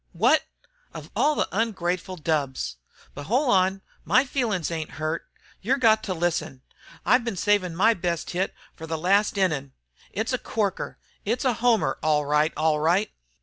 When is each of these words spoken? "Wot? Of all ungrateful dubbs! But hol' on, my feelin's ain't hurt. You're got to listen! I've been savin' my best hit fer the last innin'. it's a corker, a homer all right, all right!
"Wot? 0.13 0.41
Of 0.95 1.11
all 1.15 1.45
ungrateful 1.51 2.15
dubbs! 2.15 2.77
But 3.13 3.25
hol' 3.27 3.51
on, 3.51 3.83
my 4.03 4.25
feelin's 4.25 4.71
ain't 4.71 4.93
hurt. 4.97 5.27
You're 5.61 5.77
got 5.77 6.01
to 6.05 6.15
listen! 6.15 6.63
I've 7.05 7.23
been 7.23 7.35
savin' 7.37 7.75
my 7.75 7.93
best 7.93 8.31
hit 8.31 8.51
fer 8.75 8.87
the 8.87 8.97
last 8.97 9.35
innin'. 9.37 9.73
it's 10.11 10.33
a 10.33 10.39
corker, 10.39 10.97
a 11.27 11.53
homer 11.53 11.99
all 12.01 12.25
right, 12.25 12.51
all 12.57 12.79
right! 12.79 13.11